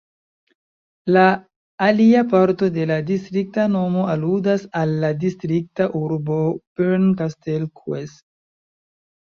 La 1.15 1.25
alia 1.87 2.23
parto 2.31 2.69
de 2.77 2.87
la 2.93 2.97
distrikta 3.09 3.65
nomo 3.75 4.07
aludas 4.15 4.65
al 4.81 4.95
la 5.05 5.13
distrikta 5.27 5.89
urbo 6.03 6.39
Bernkastel-Kues. 6.83 8.19